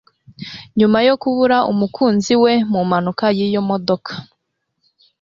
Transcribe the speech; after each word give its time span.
nyuma 0.79 0.97
yo 1.07 1.15
kubura 1.21 1.57
umukunzi 1.71 2.33
we 2.43 2.53
mu 2.71 2.81
mpanuka 2.87 3.25
y'imodoka. 3.37 4.11